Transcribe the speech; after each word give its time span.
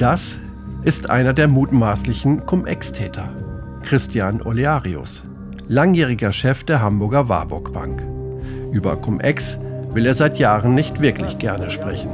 Das 0.00 0.38
ist 0.82 1.10
einer 1.10 1.34
der 1.34 1.46
mutmaßlichen 1.46 2.46
Cum-Ex-Täter, 2.46 3.34
Christian 3.84 4.40
Olearius, 4.40 5.24
langjähriger 5.68 6.32
Chef 6.32 6.64
der 6.64 6.80
Hamburger 6.80 7.28
Warburg 7.28 7.74
Bank. 7.74 8.02
Über 8.72 8.96
Cum-Ex 8.96 9.58
will 9.92 10.06
er 10.06 10.14
seit 10.14 10.38
Jahren 10.38 10.74
nicht 10.74 11.02
wirklich 11.02 11.36
gerne 11.36 11.68
sprechen. 11.68 12.08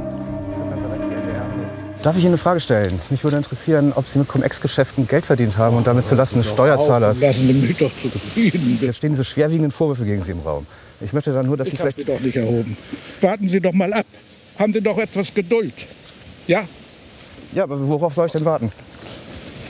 Darf 2.03 2.17
ich 2.17 2.23
Ihnen 2.23 2.31
eine 2.31 2.37
Frage 2.37 2.59
stellen? 2.59 2.99
Mich 3.09 3.23
würde 3.23 3.37
interessieren, 3.37 3.93
ob 3.95 4.05
Sie 4.09 4.19
mit 4.19 4.27
Cum-Ex-Geschäften 4.27 5.07
Geld 5.07 5.25
verdient 5.25 5.57
haben 5.57 5.77
und 5.77 5.87
damit 5.87 6.05
zulasten 6.05 6.39
des 6.41 6.49
Steuerzahlers. 6.49 7.21
Lassen 7.21 7.47
Sie 7.47 7.53
mich 7.53 7.77
doch 7.77 7.89
zufrieden. 8.01 8.77
Hier 8.81 8.91
stehen 8.91 9.11
diese 9.11 9.23
schwerwiegenden 9.23 9.71
Vorwürfe 9.71 10.03
gegen 10.03 10.23
Sie 10.23 10.33
im 10.33 10.39
Raum. 10.39 10.67
Ich 10.99 11.13
möchte 11.13 11.31
dann 11.31 11.45
nur, 11.45 11.55
dass 11.55 11.69
Sie 11.69 11.75
Ich 11.75 11.79
habe 11.79 11.93
vielleicht. 11.93 12.05
sie 12.05 12.13
doch 12.13 12.19
nicht 12.19 12.35
erhoben. 12.35 12.75
Warten 13.21 13.47
Sie 13.47 13.61
doch 13.61 13.71
mal 13.71 13.93
ab. 13.93 14.05
Haben 14.59 14.73
Sie 14.73 14.81
doch 14.81 14.97
etwas 14.97 15.33
Geduld. 15.33 15.73
Ja, 16.47 16.63
Ja, 17.53 17.63
aber 17.63 17.79
worauf 17.87 18.13
soll 18.13 18.25
ich 18.27 18.31
denn 18.31 18.45
warten? 18.45 18.71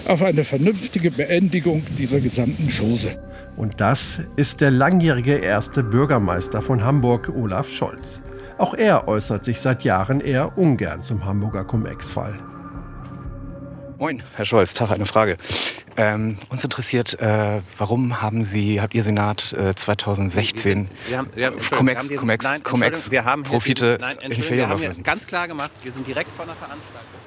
auf 0.08 0.22
eine 0.22 0.44
vernünftige 0.44 1.12
Beendigung 1.12 1.84
dieser 1.98 2.20
gesamten 2.20 2.70
Chose. 2.70 3.18
Und 3.56 3.82
das 3.82 4.22
ist 4.36 4.62
der 4.62 4.72
langjährige 4.72 5.36
erste 5.36 5.84
Bürgermeister 5.84 6.62
von 6.62 6.84
Hamburg, 6.84 7.30
Olaf 7.36 7.68
Scholz. 7.68 8.22
Auch 8.58 8.74
er 8.74 9.08
äußert 9.08 9.46
sich 9.46 9.60
seit 9.60 9.84
Jahren 9.84 10.22
eher 10.22 10.58
ungern 10.58 11.02
zum 11.02 11.26
Hamburger 11.26 11.64
Cum-Ex-Fall. 11.64 12.40
Moin, 14.00 14.22
Herr 14.36 14.46
Scholz, 14.46 14.74
Tag, 14.76 14.92
eine 14.92 15.06
Frage. 15.08 15.38
Ähm, 15.98 16.38
uns 16.50 16.64
interessiert, 16.64 17.20
äh, 17.20 17.62
warum 17.80 18.22
haben 18.22 18.44
Sie, 18.44 18.80
habt 18.80 18.94
Ihr 18.94 19.02
Senat 19.04 19.54
äh, 19.54 19.74
2016 19.74 20.88
Wir 21.08 21.18
haben, 21.18 21.30
wir 21.34 21.48
haben, 21.48 21.56
Entschuldigung, 21.58 22.28
Cum-Ex- 22.64 23.10
hier 23.10 23.24
Profite 23.44 23.98
nein, 24.00 24.18
in 24.18 24.32
Entschuldigung, 24.32 24.44
Ferien 24.44 24.80
wir 24.80 24.90
haben 24.90 25.04
ganz 25.04 25.26
klar 25.26 25.48
gemacht, 25.48 25.72
wir 25.82 25.92
sind 25.92 26.06
direkt 26.06 26.30
von 26.32 26.46
der 26.46 26.56
Veranstaltung. 26.56 27.18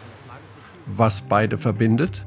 Was 0.87 1.23
beide 1.23 1.59
verbindet? 1.59 2.25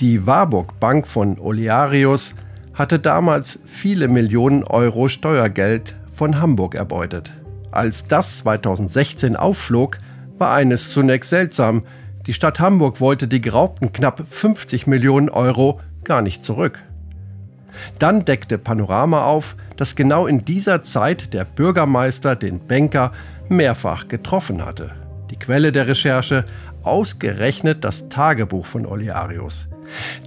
Die 0.00 0.26
Warburg 0.26 0.80
Bank 0.80 1.06
von 1.06 1.38
Olearius 1.38 2.34
hatte 2.74 2.98
damals 2.98 3.60
viele 3.64 4.08
Millionen 4.08 4.64
Euro 4.64 5.08
Steuergeld 5.08 5.94
von 6.14 6.40
Hamburg 6.40 6.74
erbeutet. 6.74 7.32
Als 7.70 8.06
das 8.06 8.38
2016 8.38 9.36
aufflog, 9.36 9.98
war 10.38 10.54
eines 10.54 10.92
zunächst 10.92 11.30
seltsam. 11.30 11.84
Die 12.26 12.34
Stadt 12.34 12.60
Hamburg 12.60 13.00
wollte 13.00 13.28
die 13.28 13.40
geraubten 13.40 13.92
knapp 13.92 14.24
50 14.28 14.86
Millionen 14.86 15.28
Euro 15.28 15.80
gar 16.02 16.22
nicht 16.22 16.44
zurück. 16.44 16.78
Dann 17.98 18.24
deckte 18.24 18.58
Panorama 18.58 19.24
auf, 19.24 19.56
dass 19.76 19.96
genau 19.96 20.26
in 20.26 20.44
dieser 20.44 20.82
Zeit 20.82 21.32
der 21.34 21.44
Bürgermeister 21.44 22.36
den 22.36 22.64
Banker 22.66 23.12
mehrfach 23.48 24.08
getroffen 24.08 24.64
hatte. 24.64 24.92
Die 25.30 25.36
Quelle 25.36 25.72
der 25.72 25.88
Recherche 25.88 26.44
ausgerechnet 26.84 27.84
das 27.84 28.08
Tagebuch 28.08 28.66
von 28.66 28.86
Olearius. 28.86 29.68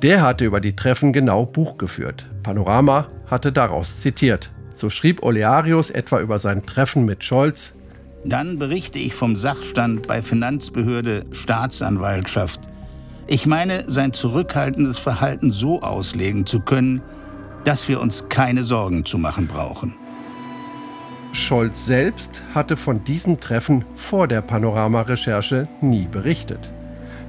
Der 0.02 0.22
hatte 0.22 0.46
über 0.46 0.60
die 0.62 0.76
Treffen 0.76 1.14
genau 1.14 1.46
Buch 1.46 1.78
geführt. 1.78 2.26
Panorama 2.44 3.08
hatte 3.26 3.52
daraus 3.52 4.00
zitiert. 4.00 4.52
So 4.76 4.90
schrieb 4.90 5.24
Olearius 5.24 5.90
etwa 5.90 6.20
über 6.20 6.40
sein 6.40 6.66
Treffen 6.66 7.06
mit 7.06 7.24
Scholz, 7.24 7.74
Dann 8.24 8.60
berichte 8.60 9.00
ich 9.00 9.14
vom 9.14 9.36
Sachstand 9.36 10.08
bei 10.08 10.22
Finanzbehörde 10.22 11.26
Staatsanwaltschaft. 11.32 12.60
Ich 13.26 13.46
meine, 13.46 13.84
sein 13.88 14.14
zurückhaltendes 14.14 14.98
Verhalten 14.98 15.52
so 15.52 15.82
auslegen 15.82 16.46
zu 16.46 16.62
können, 16.62 17.02
dass 17.64 17.88
wir 17.90 18.00
uns 18.00 18.30
keine 18.30 18.64
Sorgen 18.64 19.04
zu 19.04 19.18
machen 19.18 19.48
brauchen. 19.48 19.96
Scholz 21.48 21.86
selbst 21.86 22.42
hatte 22.54 22.76
von 22.76 23.06
diesen 23.06 23.40
Treffen 23.40 23.86
vor 23.96 24.28
der 24.28 24.42
Panorama-Recherche 24.42 25.70
nie 25.80 26.06
berichtet. 26.06 26.60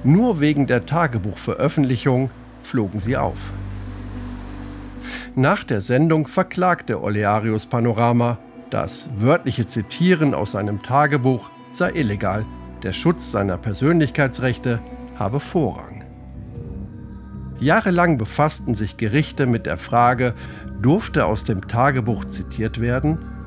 Nur 0.03 0.41
wegen 0.41 0.67
der 0.67 0.85
Tagebuchveröffentlichung 0.85 2.29
flogen 2.61 2.99
sie 2.99 3.15
auf. 3.15 3.53
Nach 5.35 5.63
der 5.63 5.79
Sendung 5.79 6.27
verklagte 6.27 7.01
Olearius 7.01 7.67
Panorama. 7.67 8.39
Das 8.69 9.09
wörtliche 9.15 9.67
Zitieren 9.67 10.33
aus 10.33 10.51
seinem 10.51 10.83
Tagebuch 10.83 11.49
sei 11.71 11.91
illegal. 11.91 12.45
Der 12.83 12.91
Schutz 12.91 13.31
seiner 13.31 13.57
Persönlichkeitsrechte 13.57 14.81
habe 15.15 15.39
Vorrang. 15.39 16.03
Jahrelang 17.61 18.17
befassten 18.17 18.73
sich 18.73 18.97
Gerichte 18.97 19.45
mit 19.45 19.65
der 19.65 19.77
Frage, 19.77 20.33
durfte 20.81 21.25
aus 21.25 21.45
dem 21.45 21.69
Tagebuch 21.69 22.25
zitiert 22.25 22.81
werden? 22.81 23.38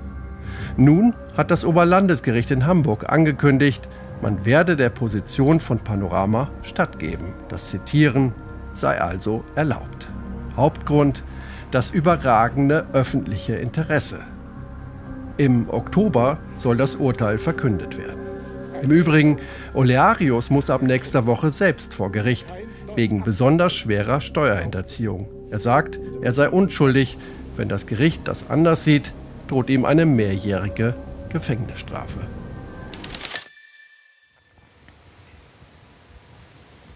Nun 0.76 1.14
hat 1.36 1.50
das 1.50 1.64
Oberlandesgericht 1.64 2.50
in 2.50 2.66
Hamburg 2.66 3.12
angekündigt, 3.12 3.88
man 4.20 4.44
werde 4.44 4.76
der 4.76 4.90
Position 4.90 5.58
von 5.58 5.80
Panorama 5.80 6.50
stattgeben. 6.62 7.34
Das 7.48 7.70
Zitieren 7.70 8.32
sei 8.72 9.00
also 9.00 9.44
erlaubt. 9.56 10.08
Hauptgrund 10.56 11.24
das 11.72 11.90
überragende 11.90 12.86
öffentliche 12.92 13.54
Interesse. 13.54 14.20
Im 15.38 15.70
Oktober 15.70 16.38
soll 16.56 16.76
das 16.76 16.96
Urteil 16.96 17.38
verkündet 17.38 17.98
werden. 17.98 18.20
Im 18.82 18.90
Übrigen, 18.90 19.38
Olearius 19.72 20.50
muss 20.50 20.68
ab 20.68 20.82
nächster 20.82 21.26
Woche 21.26 21.50
selbst 21.50 21.94
vor 21.94 22.12
Gericht 22.12 22.46
wegen 22.94 23.22
besonders 23.22 23.72
schwerer 23.72 24.20
Steuerhinterziehung. 24.20 25.28
Er 25.50 25.58
sagt, 25.58 25.98
er 26.20 26.32
sei 26.32 26.48
unschuldig. 26.50 27.16
Wenn 27.56 27.68
das 27.68 27.86
Gericht 27.86 28.28
das 28.28 28.50
anders 28.50 28.84
sieht, 28.84 29.12
droht 29.48 29.70
ihm 29.70 29.84
eine 29.84 30.06
mehrjährige 30.06 30.94
Gefängnisstrafe. 31.30 32.20